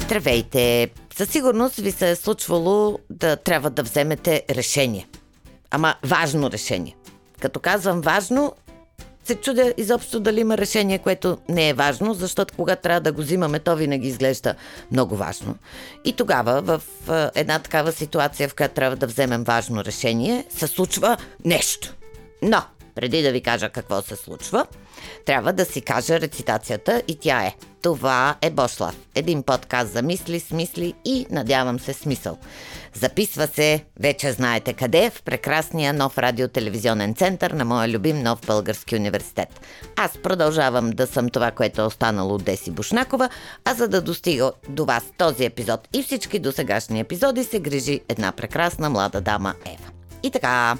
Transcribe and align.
Здравейте! 0.00 0.90
Със 1.16 1.30
сигурност 1.30 1.76
ви 1.76 1.92
се 1.92 2.10
е 2.10 2.16
случвало 2.16 2.98
да 3.10 3.36
трябва 3.36 3.70
да 3.70 3.82
вземете 3.82 4.42
решение. 4.50 5.08
Ама 5.70 5.94
важно 6.04 6.50
решение. 6.50 6.96
Като 7.40 7.60
казвам 7.60 8.00
важно, 8.00 8.52
се 9.24 9.34
чудя 9.34 9.74
изобщо 9.76 10.20
дали 10.20 10.40
има 10.40 10.58
решение, 10.58 10.98
което 10.98 11.38
не 11.48 11.68
е 11.68 11.74
важно, 11.74 12.14
защото 12.14 12.54
когато 12.56 12.82
трябва 12.82 13.00
да 13.00 13.12
го 13.12 13.22
взимаме, 13.22 13.58
то 13.58 13.76
винаги 13.76 14.08
изглежда 14.08 14.54
много 14.90 15.16
важно. 15.16 15.54
И 16.04 16.12
тогава, 16.12 16.62
в 16.62 16.82
една 17.34 17.58
такава 17.58 17.92
ситуация, 17.92 18.48
в 18.48 18.54
която 18.54 18.74
трябва 18.74 18.96
да 18.96 19.06
вземем 19.06 19.44
важно 19.44 19.84
решение, 19.84 20.44
се 20.50 20.66
случва 20.66 21.16
нещо. 21.44 21.94
Но, 22.42 22.62
преди 22.94 23.22
да 23.22 23.32
ви 23.32 23.40
кажа 23.42 23.68
какво 23.68 24.02
се 24.02 24.16
случва, 24.16 24.66
трябва 25.26 25.52
да 25.52 25.64
си 25.64 25.80
кажа 25.80 26.20
рецитацията 26.20 27.02
и 27.08 27.16
тя 27.16 27.42
е 27.42 27.54
Това 27.82 28.36
е 28.40 28.50
Бошлав. 28.50 28.96
Един 29.14 29.42
подкаст 29.42 29.92
за 29.92 30.02
мисли, 30.02 30.40
смисли 30.40 30.94
и, 31.04 31.26
надявам 31.30 31.80
се, 31.80 31.92
смисъл. 31.92 32.38
Записва 32.94 33.46
се, 33.46 33.84
вече 34.00 34.32
знаете 34.32 34.72
къде, 34.72 35.10
в 35.10 35.22
прекрасния 35.22 35.92
нов 35.92 36.18
радиотелевизионен 36.18 37.14
център 37.14 37.50
на 37.50 37.64
моя 37.64 37.88
любим 37.88 38.22
нов 38.22 38.40
български 38.46 38.96
университет. 38.96 39.60
Аз 39.96 40.18
продължавам 40.22 40.90
да 40.90 41.06
съм 41.06 41.28
това, 41.28 41.50
което 41.50 41.80
е 41.80 41.84
останало 41.84 42.34
от 42.34 42.44
Деси 42.44 42.70
Бушнакова, 42.70 43.28
а 43.64 43.74
за 43.74 43.88
да 43.88 44.02
достига 44.02 44.52
до 44.68 44.84
вас 44.84 45.04
този 45.18 45.44
епизод 45.44 45.88
и 45.92 46.02
всички 46.02 46.38
досегашни 46.38 47.00
епизоди 47.00 47.44
се 47.44 47.60
грижи 47.60 48.00
една 48.08 48.32
прекрасна 48.32 48.90
млада 48.90 49.20
дама 49.20 49.54
Ева. 49.66 49.90
И 50.22 50.30
така, 50.30 50.76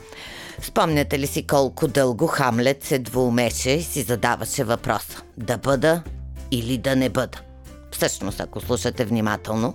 Спомняте 0.63 1.19
ли 1.19 1.27
си 1.27 1.47
колко 1.47 1.89
дълго 1.89 2.27
Хамлет 2.27 2.85
се 2.85 2.99
двоумеше 2.99 3.71
и 3.71 3.83
си 3.83 4.03
задаваше 4.03 4.65
въпроса 4.65 5.23
да 5.37 5.59
бъда 5.59 6.03
или 6.51 6.79
да 6.79 6.97
не 6.97 7.09
бъда? 7.09 7.39
Всъщност, 7.91 8.41
ако 8.41 8.61
слушате 8.61 9.05
внимателно, 9.05 9.75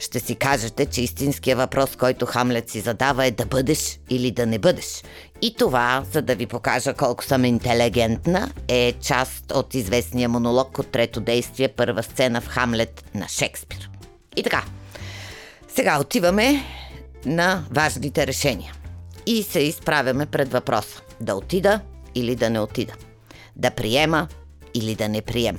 ще 0.00 0.20
си 0.20 0.34
кажете, 0.34 0.86
че 0.86 1.02
истинския 1.02 1.56
въпрос, 1.56 1.96
който 1.96 2.26
Хамлет 2.26 2.70
си 2.70 2.80
задава 2.80 3.26
е 3.26 3.30
да 3.30 3.46
бъдеш 3.46 3.98
или 4.10 4.30
да 4.30 4.46
не 4.46 4.58
бъдеш. 4.58 5.02
И 5.42 5.54
това, 5.54 6.04
за 6.12 6.22
да 6.22 6.34
ви 6.34 6.46
покажа 6.46 6.94
колко 6.94 7.24
съм 7.24 7.44
интелигентна, 7.44 8.50
е 8.68 8.92
част 9.00 9.52
от 9.54 9.74
известния 9.74 10.28
монолог 10.28 10.78
от 10.78 10.88
трето 10.88 11.20
действие, 11.20 11.68
първа 11.68 12.02
сцена 12.02 12.40
в 12.40 12.48
Хамлет 12.48 13.04
на 13.14 13.28
Шекспир. 13.28 13.90
И 14.36 14.42
така, 14.42 14.64
сега 15.74 16.00
отиваме 16.00 16.64
на 17.26 17.64
важните 17.70 18.26
решения 18.26 18.72
и 19.28 19.42
се 19.42 19.60
изправяме 19.60 20.26
пред 20.26 20.52
въпроса 20.52 21.02
да 21.20 21.34
отида 21.34 21.80
или 22.14 22.36
да 22.36 22.50
не 22.50 22.60
отида, 22.60 22.92
да 23.56 23.70
приема 23.70 24.28
или 24.74 24.94
да 24.94 25.08
не 25.08 25.22
приема, 25.22 25.58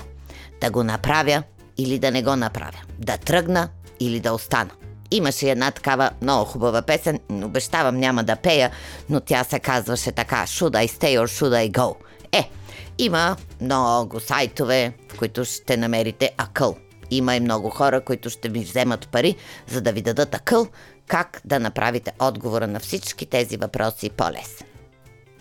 да 0.62 0.72
го 0.72 0.84
направя 0.84 1.44
или 1.78 2.00
да 2.00 2.12
не 2.12 2.24
го 2.24 2.36
направя, 2.36 2.80
да 3.00 3.18
тръгна 3.18 3.70
или 4.00 4.20
да 4.20 4.34
остана. 4.34 4.70
Имаше 5.12 5.52
една 5.52 5.72
такава 5.72 6.12
много 6.22 6.46
хубава 6.46 6.82
песен, 6.82 7.20
обещавам 7.32 7.98
няма 7.98 8.24
да 8.24 8.36
пея, 8.36 8.72
но 9.10 9.20
тя 9.20 9.44
се 9.44 9.60
казваше 9.60 10.12
така 10.12 10.44
Should 10.48 10.86
I 10.86 10.88
stay 10.88 11.20
or 11.20 11.28
should 11.28 11.70
I 11.70 11.72
go? 11.72 11.96
Е, 12.32 12.50
има 12.98 13.38
много 13.62 14.20
сайтове, 14.20 14.94
в 15.14 15.18
които 15.18 15.46
ще 15.46 15.78
намерите 15.78 16.32
акъл. 16.38 16.78
Има 17.12 17.36
и 17.36 17.40
много 17.40 17.70
хора, 17.70 18.02
които 18.02 18.30
ще 18.30 18.50
ви 18.50 18.60
вземат 18.60 19.10
пари, 19.10 19.36
за 19.68 19.82
да 19.82 19.92
ви 19.92 20.02
дадат 20.02 20.36
акъл, 20.36 20.68
как 21.10 21.42
да 21.46 21.60
направите 21.60 22.12
отговора 22.20 22.68
на 22.68 22.80
всички 22.80 23.26
тези 23.26 23.58
въпроси 23.58 24.10
по-лесен. 24.10 24.68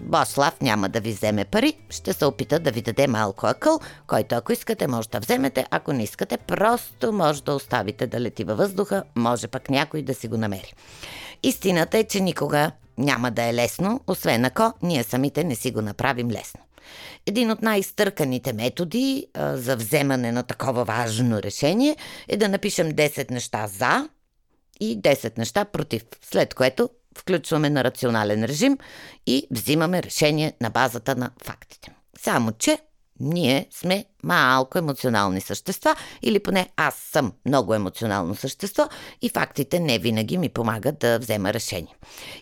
Бослав 0.01 0.61
няма 0.61 0.89
да 0.89 1.01
ви 1.01 1.13
вземе 1.13 1.45
пари, 1.45 1.73
ще 1.91 2.13
се 2.13 2.25
опита 2.25 2.59
да 2.59 2.71
ви 2.71 2.83
даде 2.83 3.07
малко 3.07 3.47
акъл, 3.47 3.81
който 4.07 4.35
ако 4.35 4.53
искате 4.53 4.87
може 4.87 5.09
да 5.09 5.21
вземете, 5.21 5.67
ако 5.71 5.93
не 5.93 6.03
искате 6.03 6.37
просто 6.37 7.13
може 7.13 7.43
да 7.43 7.55
оставите 7.55 8.07
да 8.07 8.21
лети 8.21 8.45
във 8.45 8.59
въздуха, 8.59 9.03
може 9.17 9.49
пък 9.49 9.71
някой 9.71 10.03
да 10.03 10.15
си 10.15 10.29
го 10.29 10.37
намери. 10.37 10.73
Истината 11.43 11.99
е, 11.99 12.05
че 12.05 12.21
никога 12.21 12.71
няма 12.99 13.31
да 13.31 13.43
е 13.43 13.55
лесно, 13.55 14.01
освен 14.07 14.45
ако 14.45 14.73
ние 14.83 15.03
самите 15.03 15.45
не 15.45 15.55
си 15.55 15.71
го 15.71 15.83
направим 15.83 16.31
лесно. 16.31 16.61
Един 17.27 17.51
от 17.51 17.63
най-стърканите 17.63 18.53
методи 18.53 19.27
а, 19.35 19.57
за 19.57 19.77
вземане 19.77 20.33
на 20.33 20.43
такова 20.43 20.85
важно 20.85 21.43
решение 21.43 21.97
е 22.29 22.37
да 22.37 22.49
напишем 22.49 22.93
10 22.93 23.31
неща 23.31 23.67
за 23.67 24.09
и 24.81 25.03
10 25.03 25.39
неща 25.39 25.65
против, 25.65 26.05
след 26.31 26.55
което 26.55 26.91
включваме 27.19 27.71
на 27.71 27.85
рационален 27.85 28.45
режим 28.45 28.79
и 29.27 29.47
взимаме 29.51 30.03
решение 30.03 30.53
на 30.61 30.71
базата 30.71 31.17
на 31.17 31.31
фактите. 31.45 31.95
Само, 32.19 32.53
че 32.53 32.79
ние 33.21 33.67
сме 33.71 34.05
малко 34.23 34.79
емоционални 34.79 35.41
същества, 35.41 35.97
или 36.23 36.39
поне 36.39 36.69
аз 36.77 36.95
съм 36.95 37.33
много 37.47 37.75
емоционално 37.75 38.35
същество 38.35 38.89
и 39.23 39.29
фактите 39.29 39.81
не 39.81 39.99
винаги 39.99 40.39
ми 40.39 40.49
помагат 40.49 40.99
да 40.99 41.19
взема 41.19 41.53
решение. 41.53 41.97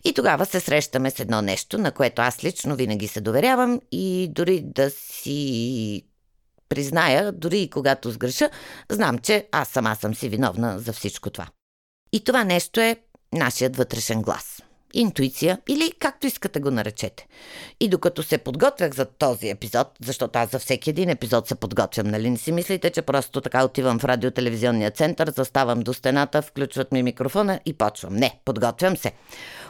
И 0.05 0.15
тогава 0.15 0.47
се 0.47 0.61
срещаме 0.61 1.11
с 1.11 1.21
едно 1.21 1.43
нещо, 1.43 1.79
на 1.79 1.93
което 1.93 2.23
аз 2.23 2.45
лично 2.45 2.77
винаги 2.77 3.09
се 3.09 3.21
доверявам 3.21 3.81
и 3.93 4.29
дори 4.31 4.63
да 4.65 4.91
си 4.91 6.03
призная, 6.69 7.33
дори 7.33 7.61
и 7.61 7.71
когато 7.71 8.11
сгреша, 8.11 8.51
знам, 8.91 9.19
че 9.19 9.49
аз 9.53 9.69
сама 9.69 9.97
съм 10.01 10.15
си 10.15 10.29
виновна 10.29 10.79
за 10.79 10.93
всичко 10.93 11.31
това. 11.31 11.47
И 12.17 12.21
това 12.21 12.45
нещо 12.45 12.81
е 12.81 12.97
нашият 13.33 13.77
вътрешен 13.77 14.23
глас. 14.23 14.63
Интуиция 14.95 15.59
или 15.69 15.93
както 15.99 16.27
искате 16.27 16.61
го 16.61 16.71
наречете. 16.71 17.27
И 17.81 17.89
докато 17.89 18.23
се 18.23 18.39
подготвях 18.39 18.95
за 18.95 19.05
този 19.05 19.49
епизод, 19.49 19.89
защото 20.05 20.39
аз 20.39 20.51
за 20.51 20.59
всеки 20.59 20.91
един 20.91 21.09
епизод 21.09 21.49
се 21.49 21.55
подготвям, 21.55 22.07
нали 22.07 22.31
не 22.31 22.39
си 22.39 22.53
мислите, 22.53 22.91
че 22.91 23.03
просто 23.03 23.41
така 23.41 23.65
отивам 23.65 23.99
в 23.99 24.05
радиотелевизионния 24.05 24.91
център, 24.91 25.31
заставам 25.31 25.81
до 25.81 25.95
стената, 25.95 26.43
включват 26.43 26.93
ми 26.93 27.03
микрофона 27.03 27.61
и 27.67 27.73
почвам. 27.73 28.15
Не, 28.15 28.41
подготвям 28.45 28.97
се. 28.97 29.13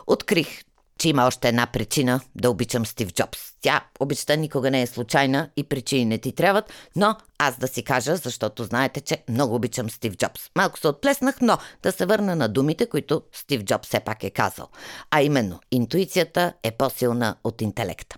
Открих 0.07 0.63
че 0.99 1.09
има 1.09 1.27
още 1.27 1.49
една 1.49 1.67
причина 1.67 2.21
да 2.35 2.51
обичам 2.51 2.87
Стив 2.87 3.13
Джобс. 3.13 3.39
Тя 3.61 3.81
обичта 4.01 4.37
никога 4.37 4.71
не 4.71 4.83
е 4.83 4.87
случайна 4.87 5.51
и 5.57 5.65
причини 5.65 6.05
не 6.05 6.19
ти 6.19 6.33
трябват, 6.33 6.73
но 6.97 7.17
аз 7.39 7.59
да 7.59 7.69
си 7.69 7.83
кажа, 7.83 8.17
защото 8.17 8.65
знаете, 8.65 9.01
че 9.01 9.25
много 9.29 9.55
обичам 9.55 9.91
Стив 9.91 10.17
Джобс. 10.17 10.51
Малко 10.57 10.79
се 10.79 10.89
отплеснах, 10.89 11.41
но 11.41 11.59
да 11.83 11.93
се 11.93 12.07
върна 12.07 12.37
на 12.37 12.49
думите, 12.49 12.87
които 12.87 13.23
Стив 13.33 13.65
Джобс 13.65 13.89
все 13.89 14.01
пак 14.01 14.25
е 14.25 14.31
казал. 14.31 14.69
А 15.11 15.23
именно, 15.23 15.61
интуицията 15.71 16.53
е 16.63 16.71
по-силна 16.71 17.37
от 17.45 17.63
интелекта. 17.63 18.17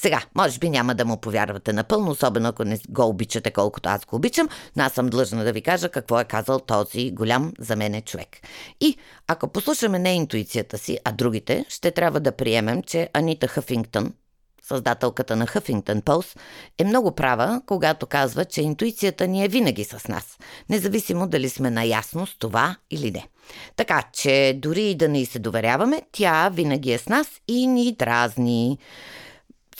Сега, 0.00 0.22
може 0.34 0.58
би 0.58 0.70
няма 0.70 0.94
да 0.94 1.04
му 1.04 1.16
повярвате 1.16 1.72
напълно, 1.72 2.10
особено 2.10 2.48
ако 2.48 2.64
не 2.64 2.78
го 2.88 3.08
обичате 3.08 3.50
колкото 3.50 3.88
аз 3.88 4.04
го 4.04 4.16
обичам, 4.16 4.48
но 4.76 4.84
аз 4.84 4.92
съм 4.92 5.06
длъжна 5.06 5.44
да 5.44 5.52
ви 5.52 5.62
кажа 5.62 5.88
какво 5.88 6.20
е 6.20 6.24
казал 6.24 6.60
този 6.60 7.10
голям 7.10 7.52
за 7.58 7.76
мен 7.76 7.94
е 7.94 8.00
човек. 8.00 8.28
И 8.80 8.96
ако 9.26 9.48
послушаме 9.48 9.98
не 9.98 10.14
интуицията 10.14 10.78
си, 10.78 10.98
а 11.04 11.12
другите, 11.12 11.64
ще 11.68 11.90
трябва 11.90 12.20
да 12.20 12.32
приемем, 12.32 12.82
че 12.82 13.08
Анита 13.12 13.48
Хафингтън, 13.48 14.12
създателката 14.62 15.36
на 15.36 15.46
Huffington 15.46 16.02
Post, 16.02 16.38
е 16.78 16.84
много 16.84 17.14
права, 17.14 17.62
когато 17.66 18.06
казва, 18.06 18.44
че 18.44 18.62
интуицията 18.62 19.26
ни 19.26 19.44
е 19.44 19.48
винаги 19.48 19.84
с 19.84 20.08
нас, 20.08 20.38
независимо 20.68 21.26
дали 21.26 21.48
сме 21.48 21.70
наясно 21.70 22.26
с 22.26 22.38
това 22.38 22.76
или 22.90 23.10
не. 23.10 23.26
Така 23.76 24.02
че 24.12 24.58
дори 24.62 24.82
и 24.82 24.94
да 24.94 25.08
не 25.08 25.26
се 25.26 25.38
доверяваме, 25.38 26.02
тя 26.12 26.48
винаги 26.48 26.92
е 26.92 26.98
с 26.98 27.08
нас 27.08 27.28
и 27.48 27.66
ни 27.66 27.92
дразни. 27.92 28.78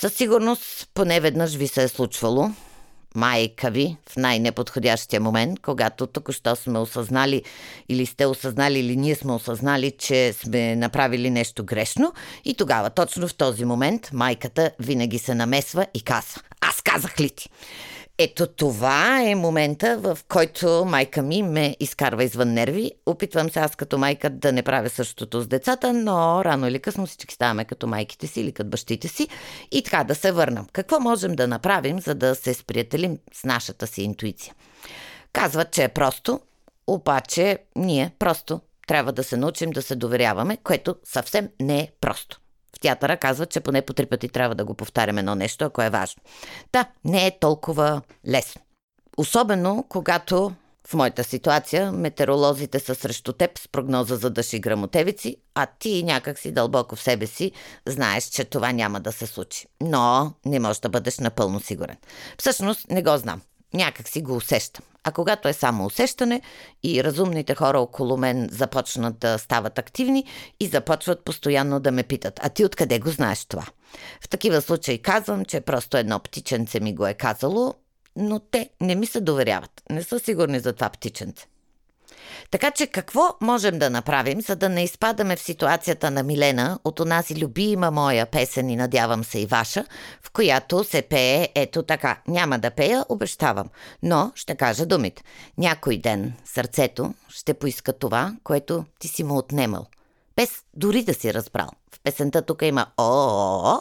Със 0.00 0.14
сигурност 0.14 0.88
поне 0.94 1.20
веднъж 1.20 1.54
ви 1.54 1.68
се 1.68 1.82
е 1.82 1.88
случвало 1.88 2.50
майка 3.14 3.70
ви 3.70 3.96
в 4.08 4.16
най-неподходящия 4.16 5.20
момент, 5.20 5.60
когато 5.60 6.06
току-що 6.06 6.56
сме 6.56 6.78
осъзнали 6.78 7.42
или 7.88 8.06
сте 8.06 8.26
осъзнали 8.26 8.78
или 8.78 8.96
ние 8.96 9.14
сме 9.14 9.32
осъзнали, 9.32 9.90
че 9.90 10.32
сме 10.32 10.76
направили 10.76 11.30
нещо 11.30 11.64
грешно 11.64 12.12
и 12.44 12.54
тогава 12.54 12.90
точно 12.90 13.28
в 13.28 13.34
този 13.34 13.64
момент 13.64 14.10
майката 14.12 14.70
винаги 14.78 15.18
се 15.18 15.34
намесва 15.34 15.86
и 15.94 16.02
казва 16.02 16.42
Аз 16.60 16.82
казах 16.82 17.20
ли 17.20 17.30
ти? 17.30 17.48
Ето 18.20 18.46
това 18.46 19.22
е 19.22 19.34
момента, 19.34 19.98
в 19.98 20.18
който 20.28 20.84
майка 20.84 21.22
ми 21.22 21.42
ме 21.42 21.76
изкарва 21.80 22.24
извън 22.24 22.52
нерви. 22.52 22.92
Опитвам 23.06 23.50
се 23.50 23.60
аз 23.60 23.76
като 23.76 23.98
майка 23.98 24.30
да 24.30 24.52
не 24.52 24.62
правя 24.62 24.90
същото 24.90 25.40
с 25.40 25.46
децата, 25.46 25.92
но 25.92 26.44
рано 26.44 26.68
или 26.68 26.78
късно 26.78 27.06
всички 27.06 27.34
ставаме 27.34 27.64
като 27.64 27.86
майките 27.86 28.26
си 28.26 28.40
или 28.40 28.52
като 28.52 28.70
бащите 28.70 29.08
си. 29.08 29.28
И 29.70 29.82
така 29.82 30.04
да 30.04 30.14
се 30.14 30.32
върнам. 30.32 30.66
Какво 30.72 31.00
можем 31.00 31.36
да 31.36 31.48
направим, 31.48 32.00
за 32.00 32.14
да 32.14 32.34
се 32.34 32.54
сприятелим 32.54 33.18
с 33.32 33.44
нашата 33.44 33.86
си 33.86 34.02
интуиция? 34.02 34.54
Казват, 35.32 35.70
че 35.70 35.84
е 35.84 35.88
просто, 35.88 36.40
обаче 36.86 37.58
ние 37.76 38.12
просто 38.18 38.60
трябва 38.86 39.12
да 39.12 39.24
се 39.24 39.36
научим 39.36 39.70
да 39.70 39.82
се 39.82 39.96
доверяваме, 39.96 40.56
което 40.56 40.96
съвсем 41.04 41.48
не 41.60 41.80
е 41.80 41.90
просто. 42.00 42.40
В 42.76 42.80
театъра 42.80 43.16
казват, 43.16 43.50
че 43.50 43.60
поне 43.60 43.82
по 43.82 43.92
три 43.92 44.06
пъти 44.06 44.28
трябва 44.28 44.54
да 44.54 44.64
го 44.64 44.74
повтаряме 44.74 45.20
едно 45.20 45.34
нещо, 45.34 45.64
ако 45.64 45.82
е 45.82 45.90
важно. 45.90 46.22
Да, 46.72 46.86
не 47.04 47.26
е 47.26 47.38
толкова 47.38 48.02
лесно. 48.28 48.62
Особено, 49.16 49.84
когато 49.88 50.52
в 50.88 50.94
моята 50.94 51.24
ситуация 51.24 51.92
метеоролозите 51.92 52.80
са 52.80 52.94
срещу 52.94 53.32
теб 53.32 53.58
с 53.58 53.68
прогноза 53.68 54.16
за 54.16 54.30
дъжд 54.30 54.52
и 54.52 54.60
грамотевици, 54.60 55.36
а 55.54 55.66
ти 55.78 56.02
някак 56.02 56.38
си 56.38 56.52
дълбоко 56.52 56.96
в 56.96 57.02
себе 57.02 57.26
си 57.26 57.52
знаеш, 57.86 58.24
че 58.24 58.44
това 58.44 58.72
няма 58.72 59.00
да 59.00 59.12
се 59.12 59.26
случи. 59.26 59.66
Но 59.82 60.32
не 60.46 60.60
можеш 60.60 60.80
да 60.80 60.88
бъдеш 60.88 61.18
напълно 61.18 61.60
сигурен. 61.60 61.96
Всъщност 62.38 62.90
не 62.90 63.02
го 63.02 63.16
знам. 63.16 63.40
Някак 63.74 64.08
си 64.08 64.22
го 64.22 64.36
усещам. 64.36 64.84
А 65.04 65.12
когато 65.12 65.48
е 65.48 65.52
само 65.52 65.86
усещане 65.86 66.40
и 66.82 67.04
разумните 67.04 67.54
хора 67.54 67.80
около 67.80 68.16
мен 68.16 68.48
започнат 68.52 69.18
да 69.18 69.38
стават 69.38 69.78
активни 69.78 70.24
и 70.60 70.66
започват 70.66 71.24
постоянно 71.24 71.80
да 71.80 71.92
ме 71.92 72.02
питат, 72.02 72.40
а 72.42 72.48
ти 72.48 72.64
откъде 72.64 72.98
го 72.98 73.10
знаеш 73.10 73.44
това? 73.44 73.66
В 74.20 74.28
такива 74.28 74.60
случаи 74.62 75.02
казвам, 75.02 75.44
че 75.44 75.60
просто 75.60 75.96
едно 75.96 76.18
птиченце 76.18 76.80
ми 76.80 76.94
го 76.94 77.06
е 77.06 77.14
казало, 77.14 77.74
но 78.16 78.38
те 78.38 78.70
не 78.80 78.94
ми 78.94 79.06
се 79.06 79.20
доверяват. 79.20 79.82
Не 79.90 80.02
са 80.02 80.20
сигурни 80.20 80.60
за 80.60 80.72
това 80.72 80.88
птиченце. 80.88 81.46
Така 82.50 82.70
че 82.70 82.86
какво 82.86 83.36
можем 83.40 83.78
да 83.78 83.90
направим, 83.90 84.40
за 84.40 84.56
да 84.56 84.68
не 84.68 84.84
изпадаме 84.84 85.36
в 85.36 85.42
ситуацията 85.42 86.10
на 86.10 86.22
Милена 86.22 86.78
от 86.84 87.00
онази 87.00 87.42
любима 87.42 87.90
моя 87.90 88.26
песен 88.26 88.70
и 88.70 88.76
надявам 88.76 89.24
се 89.24 89.38
и 89.38 89.46
ваша, 89.46 89.84
в 90.22 90.30
която 90.30 90.84
се 90.84 91.02
пее 91.02 91.48
ето 91.54 91.82
така. 91.82 92.20
Няма 92.28 92.58
да 92.58 92.70
пея, 92.70 93.04
обещавам, 93.08 93.68
но 94.02 94.32
ще 94.34 94.54
кажа 94.54 94.86
думите. 94.86 95.22
Някой 95.58 95.98
ден 95.98 96.32
сърцето 96.44 97.14
ще 97.28 97.54
поиска 97.54 97.92
това, 97.92 98.32
което 98.44 98.84
ти 98.98 99.08
си 99.08 99.24
му 99.24 99.38
отнемал. 99.38 99.86
Без 100.36 100.50
дори 100.74 101.02
да 101.02 101.14
си 101.14 101.34
разбрал. 101.34 101.68
В 101.94 102.00
песента 102.02 102.42
тук 102.42 102.62
има 102.62 102.86
о 102.96 103.80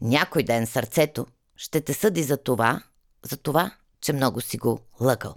Някой 0.00 0.42
ден 0.42 0.66
сърцето 0.66 1.26
ще 1.56 1.80
те 1.80 1.94
съди 1.94 2.22
за 2.22 2.36
това, 2.36 2.82
за 3.30 3.36
това, 3.36 3.70
че 4.00 4.12
много 4.12 4.40
си 4.40 4.58
го 4.58 4.80
лъгал. 5.00 5.34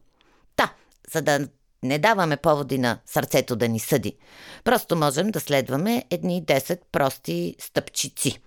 Та, 0.56 0.74
за 1.13 1.22
да 1.22 1.48
не 1.83 2.00
даваме 2.00 2.38
поводи 2.38 2.78
на 2.78 3.00
сърцето 3.06 3.56
да 3.56 3.68
ни 3.68 3.80
съди. 3.80 4.18
Просто 4.63 4.95
можем 4.95 5.31
да 5.31 5.39
следваме 5.39 6.04
едни 6.10 6.44
10 6.45 6.80
прости 6.92 7.56
стъпчици. 7.60 8.39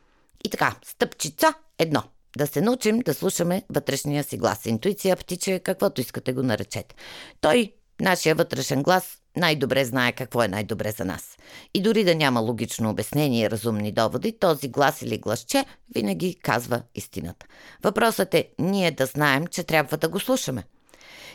И 0.47 0.51
така, 0.51 0.77
стъпчица 0.85 1.55
едно. 1.79 2.03
Да 2.37 2.47
се 2.47 2.61
научим 2.61 2.99
да 2.99 3.15
слушаме 3.15 3.63
вътрешния 3.71 4.25
си 4.25 4.37
глас. 4.37 4.67
Интуиция, 4.67 5.17
птиче, 5.17 5.59
каквото 5.59 6.01
искате 6.01 6.33
го 6.33 6.43
наречете. 6.43 6.95
Той, 7.41 7.73
нашия 8.01 8.35
вътрешен 8.35 8.83
глас, 8.83 9.19
най-добре 9.37 9.85
знае 9.85 10.13
какво 10.13 10.43
е 10.43 10.49
най-добре 10.49 10.91
за 10.91 11.05
нас. 11.05 11.37
И 11.75 11.83
дори 11.83 12.05
да 12.05 12.15
няма 12.15 12.41
логично 12.41 12.91
обяснение 12.91 13.45
и 13.45 13.51
разумни 13.51 13.93
доводи, 13.93 14.39
този 14.39 14.69
глас 14.69 15.03
или 15.03 15.19
гласче 15.19 15.65
винаги 15.95 16.39
казва 16.43 16.83
истината. 16.95 17.47
Въпросът 17.83 18.35
е 18.35 18.49
ние 18.59 18.91
да 18.91 19.07
знаем, 19.07 19.47
че 19.47 19.65
трябва 19.65 19.97
да 19.97 20.09
го 20.09 20.21
слушаме. 20.21 20.65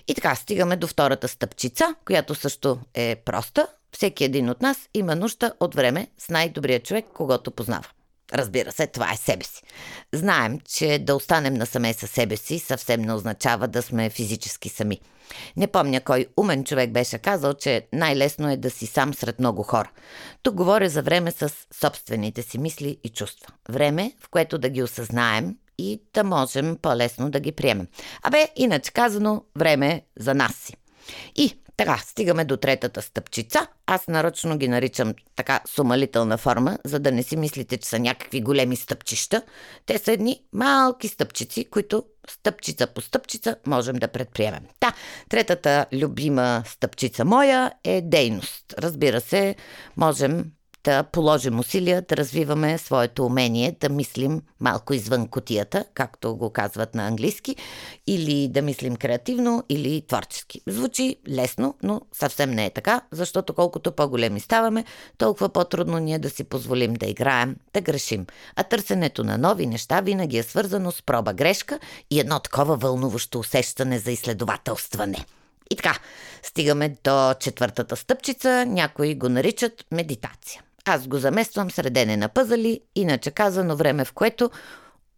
И 0.10 0.14
така 0.14 0.36
стигаме 0.36 0.76
до 0.76 0.88
втората 0.88 1.28
стъпчица, 1.28 1.96
която 2.06 2.36
също 2.36 2.80
е 2.94 3.16
проста. 3.16 3.68
Всеки 3.92 4.24
един 4.24 4.50
от 4.50 4.62
нас 4.62 4.78
има 4.94 5.16
нужда 5.16 5.54
от 5.60 5.76
време 5.76 6.08
с 6.18 6.30
най-добрия 6.30 6.80
човек, 6.80 7.06
когато 7.14 7.52
познава. 7.52 7.88
Разбира 8.34 8.72
се, 8.72 8.88
това 8.88 9.12
е 9.14 9.18
себе 9.18 9.44
си. 9.44 9.64
Знаем, 10.14 10.60
че 10.60 11.00
да 11.00 11.16
останем 11.16 11.54
насаме 11.54 11.94
със 11.94 12.12
себе 12.12 12.38
си 12.38 12.60
съвсем 12.60 13.02
не 13.02 13.14
означава 13.14 13.68
да 13.68 13.82
сме 13.82 14.10
физически 14.10 14.70
сами. 14.70 15.00
Не 15.58 15.68
помня 15.68 16.02
кой 16.02 16.26
умен 16.38 16.64
човек 16.64 16.92
беше 16.92 17.18
казал, 17.18 17.54
че 17.54 17.88
най-лесно 17.94 18.52
е 18.52 18.58
да 18.58 18.70
си 18.70 18.86
сам 18.86 19.14
сред 19.14 19.40
много 19.40 19.64
хора. 19.64 19.92
Тук 20.44 20.56
говоря 20.56 20.90
за 20.90 21.02
време 21.02 21.32
с 21.32 21.54
собствените 21.80 22.42
си 22.42 22.58
мисли 22.58 22.98
и 23.04 23.10
чувства. 23.10 23.48
Време, 23.70 24.14
в 24.20 24.30
което 24.30 24.58
да 24.58 24.70
ги 24.70 24.84
осъзнаем 24.84 25.56
и 25.80 26.02
да 26.14 26.24
можем 26.24 26.78
по-лесно 26.82 27.30
да 27.30 27.40
ги 27.40 27.52
приемем. 27.52 27.88
Абе, 28.24 28.48
иначе 28.56 28.92
казано, 28.92 29.44
време 29.56 29.88
е 29.88 30.02
за 30.20 30.36
нас 30.36 30.56
си. 30.56 30.74
И 31.36 31.60
така, 31.78 31.98
стигаме 31.98 32.46
до 32.46 32.58
третата 32.58 33.02
стъпчица. 33.02 33.68
Аз 33.88 34.08
нарочно 34.08 34.58
ги 34.58 34.68
наричам 34.68 35.14
така 35.36 35.60
с 35.66 35.80
умалителна 35.80 36.38
форма, 36.38 36.78
за 36.86 37.00
да 37.00 37.12
не 37.12 37.24
си 37.24 37.38
мислите, 37.38 37.78
че 37.78 37.90
са 37.90 38.00
някакви 38.00 38.42
големи 38.42 38.76
стъпчища. 38.76 39.42
Те 39.86 39.98
са 39.98 40.12
едни 40.12 40.42
малки 40.54 41.08
стъпчици, 41.08 41.66
които 41.66 42.04
стъпчица 42.30 42.88
по 42.88 43.02
стъпчица 43.02 43.56
можем 43.68 43.96
да 43.96 44.08
предприемем. 44.08 44.64
Та, 44.80 44.94
третата 45.30 45.86
любима 45.94 46.64
стъпчица 46.66 47.26
моя 47.26 47.72
е 47.84 48.02
дейност. 48.02 48.74
Разбира 48.78 49.22
се, 49.22 49.56
можем 49.98 50.52
да 50.84 51.04
положим 51.04 51.60
усилия 51.60 52.02
да 52.02 52.18
развиваме 52.18 52.78
своето 52.78 53.26
умение 53.26 53.76
да 53.80 53.90
мислим 53.90 54.42
малко 54.60 54.94
извън 54.94 55.28
котията, 55.28 55.86
както 55.94 56.36
го 56.36 56.50
казват 56.50 56.96
на 56.96 57.08
английски, 57.08 57.56
или 58.08 58.48
да 58.48 58.62
мислим 58.62 58.96
креативно, 58.96 59.64
или 59.70 60.02
творчески. 60.08 60.62
Звучи 60.68 61.16
лесно, 61.30 61.76
но 61.84 62.02
съвсем 62.14 62.52
не 62.52 62.66
е 62.66 62.70
така, 62.70 63.02
защото 63.12 63.54
колкото 63.54 63.92
по-големи 63.92 64.40
ставаме, 64.40 64.86
толкова 65.18 65.50
по-трудно 65.50 66.00
ни 66.00 66.14
е 66.14 66.20
да 66.20 66.30
си 66.30 66.44
позволим 66.44 66.94
да 66.94 67.06
играем, 67.06 67.56
да 67.74 67.82
грешим. 67.82 68.26
А 68.56 68.64
търсенето 68.64 69.24
на 69.24 69.38
нови 69.38 69.66
неща 69.66 70.02
винаги 70.02 70.38
е 70.38 70.44
свързано 70.44 70.92
с 70.92 71.02
проба-грешка 71.02 71.80
и 72.12 72.20
едно 72.20 72.40
такова 72.40 72.76
вълнуващо 72.76 73.40
усещане 73.40 74.00
за 74.00 74.12
изследователстване. 74.12 75.26
И 75.72 75.76
така, 75.76 76.00
стигаме 76.44 76.96
до 77.04 77.34
четвъртата 77.34 77.96
стъпчица, 77.96 78.66
някои 78.66 79.16
го 79.16 79.30
наричат 79.30 79.86
медитация. 79.92 80.62
Аз 80.90 81.08
го 81.08 81.18
замествам 81.18 81.72
средене 81.72 82.18
на 82.18 82.30
пъзали, 82.30 82.82
иначе 82.96 83.32
казано 83.32 83.76
време, 83.76 84.06
в 84.06 84.14
което 84.14 84.52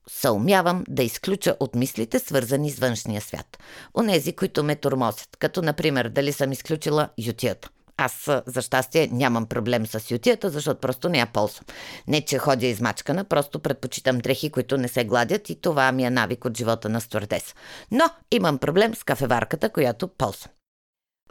съумявам 0.09 0.83
да 0.89 1.03
изключа 1.03 1.55
от 1.59 1.75
мислите, 1.75 2.19
свързани 2.19 2.71
с 2.71 2.79
външния 2.79 3.21
свят. 3.21 3.57
Онези, 3.97 4.33
които 4.33 4.63
ме 4.63 4.75
тормозят, 4.75 5.37
като 5.39 5.61
например 5.61 6.09
дали 6.09 6.33
съм 6.33 6.51
изключила 6.51 7.09
ютията. 7.17 7.69
Аз, 7.97 8.29
за 8.45 8.61
щастие, 8.61 9.09
нямам 9.11 9.45
проблем 9.45 9.87
с 9.87 10.11
ютията, 10.11 10.49
защото 10.49 10.79
просто 10.79 11.09
не 11.09 11.19
я 11.19 11.25
ползвам. 11.25 11.65
Не, 12.07 12.21
че 12.21 12.37
ходя 12.37 12.67
измачкана, 12.67 13.23
просто 13.23 13.59
предпочитам 13.59 14.19
дрехи, 14.19 14.49
които 14.49 14.77
не 14.77 14.87
се 14.87 15.03
гладят 15.03 15.49
и 15.49 15.61
това 15.61 15.91
ми 15.91 16.03
е 16.03 16.09
навик 16.09 16.45
от 16.45 16.57
живота 16.57 16.89
на 16.89 17.01
стюардеса. 17.01 17.55
Но 17.91 18.09
имам 18.31 18.57
проблем 18.57 18.95
с 18.95 19.03
кафеварката, 19.03 19.69
която 19.69 20.07
ползвам. 20.07 20.51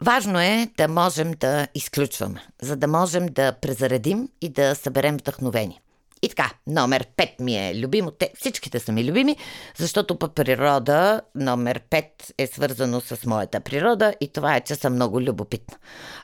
Важно 0.03 0.39
е 0.39 0.67
да 0.77 0.87
можем 0.87 1.31
да 1.31 1.67
изключваме, 1.75 2.47
за 2.61 2.75
да 2.75 2.87
можем 2.87 3.25
да 3.25 3.51
презаредим 3.51 4.29
и 4.41 4.49
да 4.49 4.75
съберем 4.75 5.17
вдъхновение. 5.17 5.81
И 6.23 6.29
така, 6.29 6.51
номер 6.67 7.07
5 7.17 7.41
ми 7.41 7.69
е 7.69 7.79
любимо. 7.79 8.11
Те, 8.11 8.31
всичките 8.39 8.79
са 8.79 8.91
ми 8.91 9.05
любими, 9.05 9.37
защото 9.77 10.15
по 10.15 10.29
природа 10.29 11.21
номер 11.35 11.81
5 11.89 12.05
е 12.37 12.47
свързано 12.47 13.01
с 13.01 13.25
моята 13.25 13.59
природа 13.59 14.13
и 14.21 14.27
това 14.27 14.55
е, 14.55 14.61
че 14.61 14.75
съм 14.75 14.93
много 14.93 15.21
любопитна. 15.21 15.77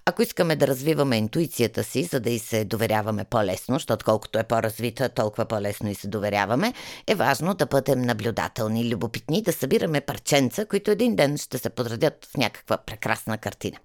Ако 0.05 0.21
искаме 0.21 0.55
да 0.55 0.67
развиваме 0.67 1.17
интуицията 1.17 1.83
си, 1.83 2.03
за 2.03 2.19
да 2.19 2.29
и 2.29 2.39
се 2.39 2.65
доверяваме 2.65 3.23
по-лесно, 3.23 3.75
защото 3.75 4.05
колкото 4.05 4.39
е 4.39 4.43
по-развита, 4.43 5.09
толкова 5.09 5.45
по-лесно 5.45 5.89
и 5.89 5.95
се 5.95 6.07
доверяваме, 6.07 6.73
е 7.07 7.15
важно 7.15 7.53
да 7.53 7.65
бъдем 7.65 8.01
наблюдателни, 8.01 8.89
любопитни, 8.89 9.41
да 9.41 9.53
събираме 9.53 10.01
парченца, 10.01 10.65
които 10.65 10.91
един 10.91 11.15
ден 11.15 11.37
ще 11.37 11.57
се 11.57 11.69
подредят 11.69 12.27
в 12.33 12.37
някаква 12.37 12.77
прекрасна 12.77 13.37
картина. 13.37 13.77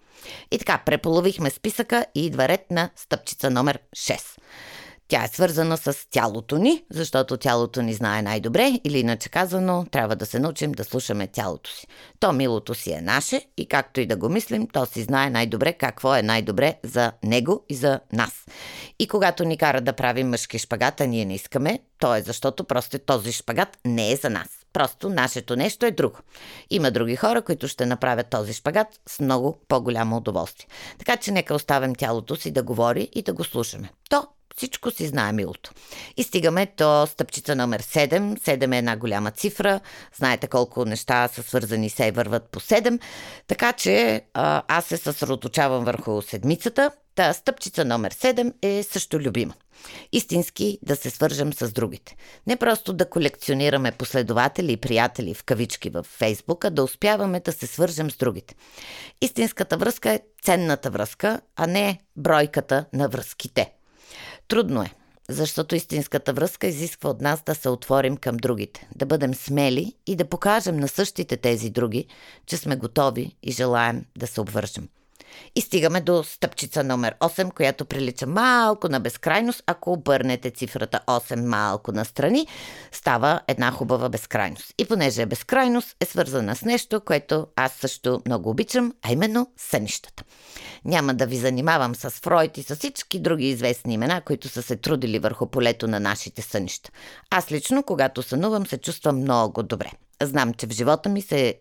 И 0.51 0.59
така, 0.59 0.83
преполовихме 0.87 1.51
списъка 1.51 2.07
и 2.15 2.27
идва 2.27 2.49
ред 2.49 2.71
на 2.71 2.91
стъпчица 2.97 3.51
номер 3.51 3.79
6. 3.97 4.21
Тя 5.13 5.25
е 5.25 5.29
свързана 5.29 5.77
с 5.77 6.11
тялото 6.11 6.59
ни, 6.59 6.85
защото 6.91 7.37
тялото 7.37 7.83
ни 7.83 7.95
знае 7.95 8.23
най-добре, 8.23 8.81
или 8.85 8.99
иначе 8.99 9.29
казано, 9.29 9.87
трябва 9.91 10.17
да 10.17 10.27
се 10.27 10.39
научим 10.39 10.73
да 10.73 10.85
слушаме 10.85 11.27
тялото 11.27 11.71
си. 11.71 11.87
То 12.21 12.33
милото 12.33 12.75
си 12.75 12.93
е 12.93 13.01
наше 13.01 13.47
и 13.57 13.69
както 13.69 14.01
и 14.01 14.07
да 14.07 14.17
го 14.17 14.29
мислим, 14.29 14.69
то 14.73 14.87
си 14.87 15.03
знае 15.03 15.31
най-добре 15.31 15.73
какво 15.73 16.15
е 16.15 16.23
най-добре 16.23 16.75
за 16.83 17.13
него 17.25 17.65
и 17.69 17.75
за 17.75 18.01
нас. 18.13 18.45
И 18.99 19.09
когато 19.09 19.45
ни 19.45 19.59
кара 19.59 19.81
да 19.81 19.93
правим 19.93 20.29
мъжки 20.29 20.59
шпагата, 20.59 21.07
ние 21.07 21.25
не 21.25 21.35
искаме, 21.35 21.79
то 21.99 22.15
е 22.15 22.23
защото 22.23 22.65
просто 22.65 22.99
този 22.99 23.33
шпагат 23.33 23.79
не 23.85 24.13
е 24.13 24.17
за 24.17 24.31
нас. 24.31 24.49
Просто 24.73 25.09
нашето 25.09 25.57
нещо 25.57 25.87
е 25.87 25.91
друго. 25.91 26.19
Има 26.71 26.91
други 26.91 27.17
хора, 27.17 27.43
които 27.43 27.69
ще 27.69 27.87
направят 27.87 28.31
този 28.31 28.53
шпагат 28.53 28.89
с 29.09 29.21
много 29.21 29.59
по-голямо 29.69 30.17
удоволствие. 30.17 30.69
Така 30.99 31.17
че 31.17 31.33
нека 31.33 31.55
оставим 31.55 31.95
тялото 31.95 32.37
си 32.37 32.51
да 32.51 32.63
говори 32.63 33.09
и 33.15 33.23
да 33.23 33.33
го 33.33 33.45
слушаме. 33.45 33.91
То 34.11 34.27
всичко 34.57 34.91
си 34.91 35.07
знае 35.07 35.33
милото. 35.33 35.71
И 36.17 36.23
стигаме 36.23 36.73
до 36.77 37.07
стъпчица 37.07 37.57
номер 37.57 37.83
7. 37.83 38.39
7 38.39 38.75
е 38.75 38.79
една 38.79 38.97
голяма 38.97 39.31
цифра. 39.31 39.81
Знаете 40.17 40.47
колко 40.47 40.85
неща 40.85 41.29
са 41.29 41.43
свързани 41.43 41.91
се 41.91 42.07
и 42.07 42.11
върват 42.11 42.49
по 42.49 42.61
7. 42.61 43.01
Така 43.47 43.73
че 43.73 44.23
аз 44.35 44.85
се 44.85 44.97
съсредоточавам 44.97 45.85
върху 45.85 46.23
седмицата. 46.23 46.91
Та 47.15 47.33
стъпчица 47.33 47.85
номер 47.85 48.15
7 48.15 48.53
е 48.63 48.83
също 48.83 49.21
любима. 49.21 49.55
Истински 50.13 50.79
да 50.83 50.97
се 50.97 51.11
свържем 51.11 51.53
с 51.53 51.73
другите. 51.73 52.17
Не 52.47 52.57
просто 52.57 52.93
да 52.93 53.11
колекционираме 53.11 53.93
последователи 53.93 54.73
и 54.73 54.77
приятели 54.77 55.35
в 55.35 55.45
кавички 55.45 55.91
в 55.91 56.03
Фейсбука, 56.03 56.71
да 56.71 56.85
успяваме 56.85 57.41
да 57.41 57.53
се 57.53 57.67
свържем 57.67 58.11
с 58.11 58.17
другите. 58.17 58.55
Истинската 59.21 59.77
връзка 59.77 60.11
е 60.11 60.21
ценната 60.43 60.91
връзка, 60.91 61.41
а 61.57 61.67
не 61.67 61.99
бройката 62.17 62.85
на 62.93 63.09
връзките. 63.09 63.73
Трудно 64.49 64.83
е, 64.83 64.95
защото 65.29 65.75
истинската 65.75 66.33
връзка 66.33 66.67
изисква 66.67 67.11
от 67.11 67.21
нас 67.21 67.43
да 67.43 67.55
се 67.55 67.69
отворим 67.69 68.17
към 68.17 68.37
другите, 68.37 68.89
да 68.97 69.07
бъдем 69.07 69.35
смели 69.35 69.95
и 70.07 70.17
да 70.17 70.29
покажем 70.29 70.77
на 70.77 70.89
същите 70.89 71.37
тези 71.37 71.71
други, 71.71 72.07
че 72.47 72.57
сме 72.57 72.77
готови 72.77 73.37
и 73.43 73.53
желаем 73.53 74.05
да 74.19 74.27
се 74.27 74.41
обвържем. 74.41 74.89
И 75.57 75.61
стигаме 75.61 76.01
до 76.01 76.23
стъпчица 76.23 76.85
номер 76.85 77.15
8, 77.21 77.53
която 77.53 77.85
прилича 77.85 78.27
малко 78.27 78.89
на 78.89 79.01
безкрайност. 79.01 79.63
Ако 79.67 79.93
обърнете 79.93 80.51
цифрата 80.51 81.01
8 81.07 81.45
малко 81.45 81.93
настрани, 81.93 82.47
става 82.93 83.41
една 83.49 83.71
хубава 83.71 84.09
безкрайност. 84.09 84.75
И 84.79 84.85
понеже 84.85 85.23
е 85.23 85.27
безкрайност, 85.27 85.97
е 86.01 86.05
свързана 86.05 86.57
с 86.57 86.63
нещо, 86.63 87.01
което 87.01 87.47
аз 87.57 87.73
също 87.73 88.23
много 88.27 88.51
обичам, 88.51 88.93
а 89.03 89.13
именно 89.13 89.51
сънищата. 89.57 90.25
Няма 90.85 91.15
да 91.15 91.27
ви 91.27 91.37
занимавам 91.37 91.95
с 91.95 92.11
Фройд 92.11 92.59
и 92.59 92.63
с 92.63 92.77
всички 92.77 93.21
други 93.21 93.49
известни 93.49 93.95
имена, 93.95 94.21
които 94.21 94.49
са 94.49 94.63
се 94.63 94.77
трудили 94.77 95.19
върху 95.19 95.47
полето 95.47 95.89
на 95.89 96.01
нашите 96.01 96.43
сънища. 96.43 96.91
Аз 97.31 97.53
лично, 97.53 97.83
когато 97.83 98.23
сънувам, 98.23 98.67
се 98.67 98.79
чувствам 98.79 99.17
много 99.17 99.63
добре. 99.63 99.91
Знам, 100.27 100.55
че 100.55 100.67
в 100.67 100.73
живота 100.73 101.09
ми 101.09 101.23
се 101.23 101.55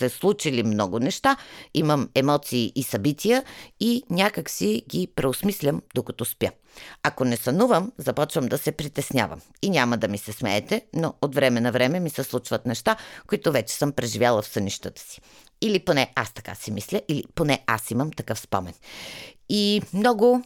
се 0.00 0.08
случили 0.08 0.62
много 0.62 0.98
неща, 0.98 1.36
имам 1.74 2.08
емоции 2.14 2.72
и 2.74 2.82
събития 2.82 3.44
и 3.80 4.02
някак 4.10 4.50
си 4.50 4.82
ги 4.88 5.06
преосмислям 5.16 5.82
докато 5.94 6.24
спя. 6.24 6.50
Ако 7.02 7.24
не 7.24 7.36
сънувам, 7.36 7.92
започвам 7.98 8.46
да 8.46 8.58
се 8.58 8.72
притеснявам. 8.72 9.40
И 9.62 9.70
няма 9.70 9.98
да 9.98 10.08
ми 10.08 10.18
се 10.18 10.32
смеете, 10.32 10.86
но 10.94 11.14
от 11.22 11.34
време 11.34 11.60
на 11.60 11.72
време 11.72 12.00
ми 12.00 12.10
се 12.10 12.24
случват 12.24 12.66
неща, 12.66 12.96
които 13.26 13.52
вече 13.52 13.74
съм 13.74 13.92
преживяла 13.92 14.42
в 14.42 14.48
сънищата 14.48 15.02
си. 15.02 15.20
Или 15.60 15.78
поне 15.78 16.12
аз 16.14 16.32
така 16.32 16.54
си 16.54 16.70
мисля, 16.70 17.00
или 17.08 17.24
поне 17.34 17.64
аз 17.66 17.90
имам 17.90 18.12
такъв 18.12 18.40
спомен. 18.40 18.74
И 19.48 19.82
много 19.92 20.42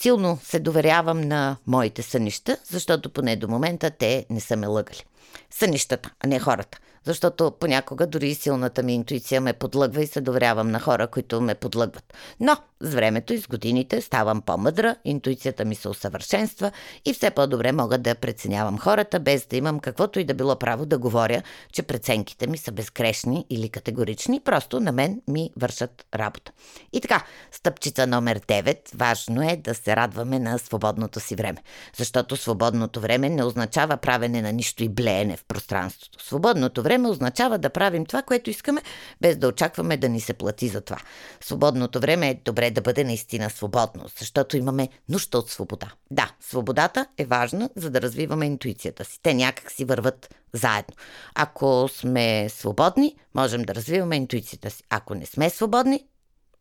силно 0.00 0.38
се 0.42 0.58
доверявам 0.58 1.20
на 1.20 1.56
моите 1.66 2.02
сънища, 2.02 2.56
защото 2.70 3.10
поне 3.10 3.36
до 3.36 3.48
момента 3.48 3.90
те 3.90 4.26
не 4.30 4.40
са 4.40 4.56
ме 4.56 4.66
лъгали. 4.66 5.04
Сънищата, 5.50 6.10
а 6.20 6.26
не 6.26 6.38
хората 6.38 6.78
защото 7.04 7.52
понякога 7.60 8.06
дори 8.06 8.34
силната 8.34 8.82
ми 8.82 8.94
интуиция 8.94 9.40
ме 9.40 9.52
подлъгва 9.52 10.02
и 10.02 10.06
се 10.06 10.20
доверявам 10.20 10.70
на 10.70 10.80
хора, 10.80 11.06
които 11.06 11.40
ме 11.40 11.54
подлъгват. 11.54 12.14
Но 12.40 12.56
с 12.80 12.94
времето 12.94 13.32
и 13.32 13.38
с 13.38 13.46
годините 13.46 14.00
ставам 14.00 14.42
по-мъдра, 14.42 14.96
интуицията 15.04 15.64
ми 15.64 15.74
се 15.74 15.88
усъвършенства 15.88 16.70
и 17.04 17.14
все 17.14 17.30
по-добре 17.30 17.72
мога 17.72 17.98
да 17.98 18.14
преценявам 18.14 18.78
хората, 18.78 19.20
без 19.20 19.46
да 19.46 19.56
имам 19.56 19.80
каквото 19.80 20.20
и 20.20 20.24
да 20.24 20.34
било 20.34 20.56
право 20.56 20.86
да 20.86 20.98
говоря, 20.98 21.42
че 21.72 21.82
преценките 21.82 22.46
ми 22.46 22.58
са 22.58 22.72
безгрешни 22.72 23.46
или 23.50 23.68
категорични, 23.68 24.40
просто 24.40 24.80
на 24.80 24.92
мен 24.92 25.22
ми 25.28 25.50
вършат 25.56 26.06
работа. 26.14 26.52
И 26.92 27.00
така, 27.00 27.24
стъпчица 27.52 28.06
номер 28.06 28.40
9. 28.40 28.78
Важно 28.94 29.50
е 29.50 29.56
да 29.56 29.74
се 29.74 29.96
радваме 29.96 30.38
на 30.38 30.58
свободното 30.58 31.20
си 31.20 31.36
време. 31.36 31.58
Защото 31.96 32.36
свободното 32.36 33.00
време 33.00 33.28
не 33.28 33.44
означава 33.44 33.96
правене 33.96 34.42
на 34.42 34.52
нищо 34.52 34.84
и 34.84 34.88
блеене 34.88 35.36
в 35.36 35.44
пространството. 35.44 36.24
Свободното 36.24 36.82
време 36.82 36.93
означава 36.98 37.58
да 37.58 37.70
правим 37.70 38.06
това, 38.06 38.22
което 38.22 38.50
искаме, 38.50 38.82
без 39.20 39.36
да 39.36 39.48
очакваме 39.48 39.96
да 39.96 40.08
ни 40.08 40.20
се 40.20 40.34
плати 40.34 40.68
за 40.68 40.80
това. 40.80 40.98
Свободното 41.40 42.00
време 42.00 42.30
е 42.30 42.40
добре 42.44 42.70
да 42.70 42.80
бъде 42.80 43.04
наистина 43.04 43.50
свободно, 43.50 44.04
защото 44.18 44.56
имаме 44.56 44.88
нужда 45.08 45.38
от 45.38 45.50
свобода. 45.50 45.92
Да, 46.10 46.30
свободата 46.40 47.06
е 47.18 47.24
важна, 47.24 47.70
за 47.76 47.90
да 47.90 48.00
развиваме 48.00 48.46
интуицията 48.46 49.04
си. 49.04 49.18
Те 49.22 49.34
някак 49.34 49.70
си 49.70 49.84
върват 49.84 50.34
заедно. 50.52 50.96
Ако 51.34 51.88
сме 51.88 52.48
свободни, 52.48 53.16
можем 53.34 53.62
да 53.62 53.74
развиваме 53.74 54.16
интуицията 54.16 54.70
си. 54.70 54.82
Ако 54.90 55.14
не 55.14 55.26
сме 55.26 55.50
свободни, 55.50 56.04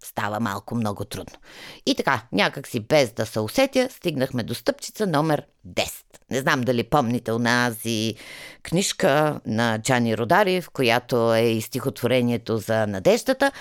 става 0.04 0.40
малко 0.40 0.76
много 0.76 1.06
трудно. 1.06 1.38
И 1.86 1.96
така, 1.96 2.22
някак 2.32 2.68
си 2.68 2.80
без 2.80 3.12
да 3.12 3.26
се 3.26 3.40
усетя, 3.40 3.88
стигнахме 3.92 4.44
до 4.44 4.56
стъпчица 4.56 5.08
номер 5.08 5.44
10. 5.68 5.92
Не 6.32 6.40
знам 6.40 6.62
дали 6.62 6.84
помните 6.84 7.32
онази 7.32 8.16
книжка 8.64 9.40
на 9.46 9.80
Джани 9.80 10.18
Родари, 10.18 10.62
в 10.62 10.70
която 10.70 11.34
е 11.34 11.42
и 11.42 11.62
стихотворението 11.62 12.58
за 12.58 12.88
надеждата. 12.88 13.52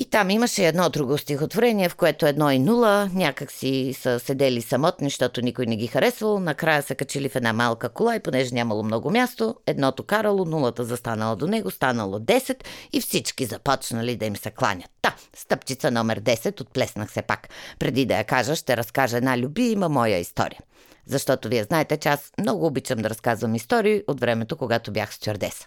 И 0.00 0.04
там 0.04 0.30
имаше 0.30 0.66
едно 0.66 0.88
друго 0.88 1.18
стихотворение, 1.18 1.88
в 1.88 1.96
което 1.96 2.26
едно 2.26 2.50
и 2.50 2.58
нула, 2.58 3.10
някак 3.14 3.52
си 3.52 3.94
са 4.00 4.20
седели 4.20 4.62
самотни, 4.62 5.06
защото 5.06 5.40
никой 5.40 5.66
не 5.66 5.76
ги 5.76 5.86
харесвал. 5.86 6.40
Накрая 6.40 6.82
са 6.82 6.94
качили 6.94 7.28
в 7.28 7.36
една 7.36 7.52
малка 7.52 7.88
кола 7.88 8.16
и 8.16 8.20
понеже 8.20 8.54
нямало 8.54 8.82
много 8.82 9.10
място, 9.10 9.54
едното 9.66 10.02
карало, 10.02 10.44
нулата 10.44 10.84
застанала 10.84 11.36
до 11.36 11.46
него, 11.46 11.70
станало 11.70 12.18
10 12.18 12.64
и 12.92 13.00
всички 13.00 13.44
започнали 13.44 14.16
да 14.16 14.26
им 14.26 14.36
се 14.36 14.50
кланят. 14.50 14.90
Та, 15.02 15.14
стъпчица 15.36 15.90
номер 15.90 16.20
10, 16.20 16.60
отплеснах 16.60 17.12
се 17.12 17.22
пак. 17.22 17.48
Преди 17.78 18.06
да 18.06 18.16
я 18.16 18.24
кажа, 18.24 18.56
ще 18.56 18.76
разкажа 18.76 19.16
една 19.16 19.38
любима 19.38 19.88
моя 19.88 20.18
история. 20.18 20.60
Защото 21.08 21.48
вие 21.48 21.64
знаете, 21.64 21.96
че 21.96 22.08
аз 22.08 22.32
много 22.40 22.66
обичам 22.66 22.98
да 22.98 23.10
разказвам 23.10 23.54
истории 23.54 24.02
от 24.06 24.20
времето, 24.20 24.56
когато 24.56 24.92
бях 24.92 25.14
стюардеса. 25.14 25.66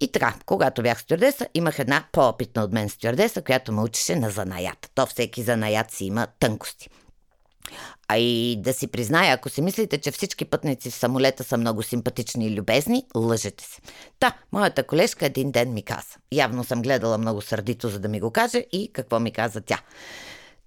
И 0.00 0.12
така, 0.12 0.34
когато 0.46 0.82
бях 0.82 1.00
стюардеса, 1.00 1.46
имах 1.54 1.78
една 1.78 2.04
по-опитна 2.12 2.64
от 2.64 2.72
мен 2.72 2.88
стюардеса, 2.88 3.42
която 3.42 3.72
ме 3.72 3.82
учеше 3.82 4.16
на 4.16 4.30
занаят. 4.30 4.90
То 4.94 5.06
всеки 5.06 5.42
занаят 5.42 5.90
си 5.90 6.04
има 6.04 6.26
тънкости. 6.40 6.88
А 8.08 8.18
и 8.18 8.56
да 8.56 8.72
си 8.72 8.86
призная, 8.86 9.34
ако 9.34 9.48
си 9.48 9.62
мислите, 9.62 9.98
че 9.98 10.10
всички 10.10 10.44
пътници 10.44 10.90
в 10.90 10.94
самолета 10.94 11.44
са 11.44 11.56
много 11.56 11.82
симпатични 11.82 12.46
и 12.46 12.54
любезни, 12.54 13.04
лъжете 13.16 13.64
се. 13.64 13.80
Та, 14.20 14.36
моята 14.52 14.82
колежка 14.82 15.26
един 15.26 15.50
ден 15.50 15.72
ми 15.72 15.82
каза. 15.82 16.16
Явно 16.32 16.64
съм 16.64 16.82
гледала 16.82 17.18
много 17.18 17.42
сърдито, 17.42 17.88
за 17.88 17.98
да 17.98 18.08
ми 18.08 18.20
го 18.20 18.30
каже 18.30 18.64
и 18.72 18.92
какво 18.92 19.20
ми 19.20 19.32
каза 19.32 19.60
тя. 19.60 19.80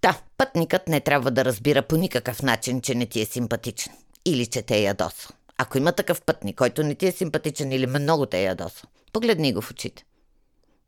Та, 0.01 0.17
пътникът 0.37 0.87
не 0.87 0.99
трябва 0.99 1.31
да 1.31 1.45
разбира 1.45 1.81
по 1.81 1.95
никакъв 1.95 2.41
начин, 2.41 2.81
че 2.81 2.95
не 2.95 3.05
ти 3.05 3.21
е 3.21 3.25
симпатичен 3.25 3.93
или 4.25 4.45
че 4.45 4.61
те 4.61 4.79
ядоса. 4.79 5.29
Ако 5.57 5.77
има 5.77 5.91
такъв 5.91 6.21
пътник, 6.21 6.57
който 6.57 6.83
не 6.83 6.95
ти 6.95 7.07
е 7.07 7.11
симпатичен 7.11 7.71
или 7.71 7.87
много 7.87 8.25
те 8.25 8.43
ядоса, 8.43 8.87
погледни 9.13 9.53
го 9.53 9.61
в 9.61 9.71
очите. 9.71 10.05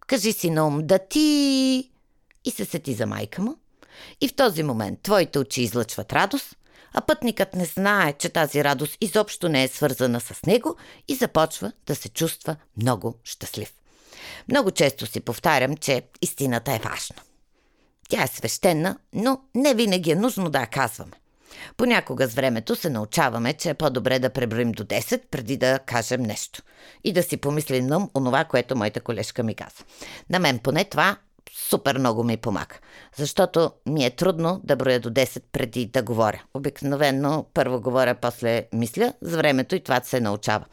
Кажи 0.07 0.33
си 0.33 0.49
на 0.49 0.67
ум 0.67 0.87
да 0.87 0.99
ти... 0.99 1.89
И 2.45 2.51
се 2.51 2.65
сети 2.65 2.93
за 2.93 3.05
майка 3.05 3.41
му. 3.41 3.55
И 4.21 4.27
в 4.27 4.35
този 4.35 4.63
момент 4.63 4.99
твоите 5.01 5.39
очи 5.39 5.61
излъчват 5.61 6.13
радост, 6.13 6.55
а 6.93 7.01
пътникът 7.01 7.53
не 7.53 7.65
знае, 7.65 8.13
че 8.13 8.29
тази 8.29 8.63
радост 8.63 8.97
изобщо 9.01 9.49
не 9.49 9.63
е 9.63 9.67
свързана 9.67 10.21
с 10.21 10.45
него 10.45 10.75
и 11.07 11.15
започва 11.15 11.71
да 11.87 11.95
се 11.95 12.09
чувства 12.09 12.55
много 12.81 13.15
щастлив. 13.23 13.73
Много 14.49 14.71
често 14.71 15.05
си 15.05 15.19
повтарям, 15.19 15.77
че 15.77 16.03
истината 16.21 16.73
е 16.73 16.79
важна. 16.79 17.15
Тя 18.09 18.23
е 18.23 18.27
свещена, 18.27 18.97
но 19.13 19.41
не 19.55 19.73
винаги 19.73 20.11
е 20.11 20.15
нужно 20.15 20.49
да 20.49 20.59
я 20.59 20.67
казваме. 20.67 21.11
Понякога 21.77 22.27
с 22.27 22.33
времето 22.33 22.75
се 22.75 22.89
научаваме, 22.89 23.53
че 23.53 23.69
е 23.69 23.74
по-добре 23.74 24.19
да 24.19 24.29
преброим 24.29 24.72
до 24.72 24.83
10 24.83 25.22
преди 25.31 25.57
да 25.57 25.79
кажем 25.79 26.22
нещо. 26.22 26.62
И 27.03 27.13
да 27.13 27.24
си 27.24 27.38
помислим 27.38 27.88
на 27.88 28.10
онова, 28.15 28.43
което 28.43 28.75
моята 28.75 29.01
колежка 29.01 29.43
ми 29.43 29.55
каза. 29.55 29.83
На 30.29 30.39
мен 30.39 30.60
поне 30.60 30.86
това 30.86 31.17
супер 31.51 31.97
много 31.97 32.23
ми 32.23 32.38
помага. 32.38 32.75
Защото 33.15 33.71
ми 33.85 34.05
е 34.05 34.09
трудно 34.09 34.62
да 34.63 34.75
броя 34.75 35.00
до 35.00 35.09
10 35.09 35.43
преди 35.51 35.85
да 35.85 36.01
говоря. 36.01 36.43
Обикновено 36.53 37.45
първо 37.53 37.81
говоря, 37.81 38.15
после 38.15 38.65
мисля, 38.73 39.13
с 39.21 39.35
времето 39.35 39.75
и 39.75 39.79
това 39.79 40.01
се 40.03 40.19
научава. 40.19 40.65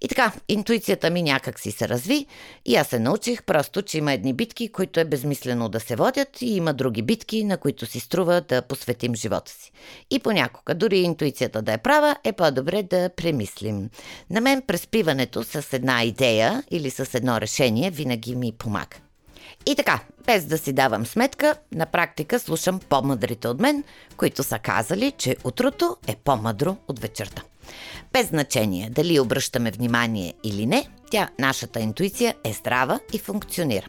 И 0.00 0.08
така, 0.08 0.32
интуицията 0.48 1.10
ми 1.10 1.22
някак 1.22 1.60
си 1.60 1.70
се 1.70 1.88
разви 1.88 2.26
и 2.64 2.76
аз 2.76 2.88
се 2.88 2.98
научих 2.98 3.42
просто, 3.42 3.82
че 3.82 3.98
има 3.98 4.12
едни 4.12 4.32
битки, 4.32 4.68
които 4.68 5.00
е 5.00 5.04
безмислено 5.04 5.68
да 5.68 5.80
се 5.80 5.96
водят 5.96 6.42
и 6.42 6.56
има 6.56 6.74
други 6.74 7.02
битки, 7.02 7.44
на 7.44 7.56
които 7.56 7.86
си 7.86 8.00
струва 8.00 8.40
да 8.40 8.62
посветим 8.62 9.14
живота 9.14 9.52
си. 9.52 9.72
И 10.10 10.18
понякога, 10.18 10.74
дори 10.74 10.98
интуицията 10.98 11.62
да 11.62 11.72
е 11.72 11.78
права, 11.78 12.16
е 12.24 12.32
по-добре 12.32 12.82
да 12.82 13.10
премислим. 13.16 13.90
На 14.30 14.40
мен 14.40 14.62
преспиването 14.66 15.44
с 15.44 15.72
една 15.72 16.02
идея 16.02 16.62
или 16.70 16.90
с 16.90 17.14
едно 17.14 17.40
решение 17.40 17.90
винаги 17.90 18.36
ми 18.36 18.52
помага. 18.52 18.96
И 19.66 19.76
така, 19.76 20.00
без 20.26 20.44
да 20.44 20.58
си 20.58 20.72
давам 20.72 21.06
сметка, 21.06 21.54
на 21.72 21.86
практика 21.86 22.38
слушам 22.38 22.80
по-мъдрите 22.88 23.48
от 23.48 23.60
мен, 23.60 23.84
които 24.16 24.42
са 24.42 24.58
казали, 24.58 25.12
че 25.18 25.36
утрото 25.44 25.96
е 26.06 26.16
по-мъдро 26.24 26.76
от 26.88 26.98
вечерта. 26.98 27.42
Без 28.12 28.28
значение 28.28 28.90
дали 28.90 29.20
обръщаме 29.20 29.70
внимание 29.70 30.34
или 30.44 30.66
не, 30.66 30.88
тя, 31.10 31.28
нашата 31.38 31.80
интуиция, 31.80 32.34
е 32.44 32.52
здрава 32.52 33.00
и 33.12 33.18
функционира. 33.18 33.88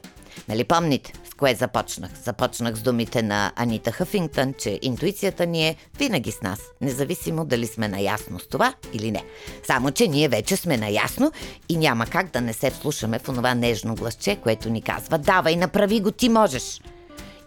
Нали 0.49 0.63
помните 0.63 1.13
с 1.31 1.33
кое 1.33 1.55
започнах? 1.55 2.11
Започнах 2.23 2.75
с 2.75 2.81
думите 2.81 3.21
на 3.21 3.51
Анита 3.55 3.91
Хафингтън, 3.91 4.53
че 4.53 4.79
интуицията 4.81 5.45
ни 5.45 5.67
е 5.67 5.75
винаги 5.97 6.31
с 6.31 6.41
нас, 6.41 6.59
независимо 6.81 7.45
дали 7.45 7.67
сме 7.67 7.87
наясно 7.87 8.39
с 8.39 8.47
това 8.47 8.73
или 8.93 9.11
не. 9.11 9.23
Само, 9.67 9.91
че 9.91 10.07
ние 10.07 10.27
вече 10.27 10.55
сме 10.55 10.77
наясно 10.77 11.31
и 11.69 11.77
няма 11.77 12.05
как 12.05 12.31
да 12.31 12.41
не 12.41 12.53
се 12.53 12.69
вслушаме 12.69 13.19
в 13.19 13.29
онова 13.29 13.55
нежно 13.55 13.95
гласче, 13.95 14.35
което 14.35 14.69
ни 14.69 14.81
казва 14.81 15.17
«Давай, 15.17 15.55
направи 15.55 15.99
го, 15.99 16.11
ти 16.11 16.29
можеш!» 16.29 16.79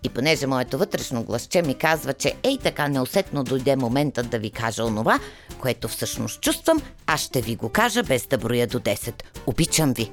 И 0.07 0.09
понеже 0.09 0.47
моето 0.47 0.79
вътрешно 0.79 1.25
гласче 1.25 1.63
ми 1.63 1.75
казва, 1.75 2.13
че 2.13 2.35
ей 2.43 2.59
така 2.59 2.89
неусетно 2.89 3.45
дойде 3.45 3.77
моментът 3.77 4.29
да 4.29 4.39
ви 4.39 4.51
кажа 4.51 4.85
онова, 4.85 5.19
което 5.61 5.89
всъщност 5.89 6.41
чувствам, 6.41 6.83
аз 7.07 7.21
ще 7.21 7.41
ви 7.41 7.57
го 7.57 7.69
кажа 7.69 8.03
без 8.03 8.27
да 8.27 8.39
броя 8.39 8.67
до 8.67 8.81
10. 8.81 9.23
Обичам 9.47 9.93
ви! 9.93 10.11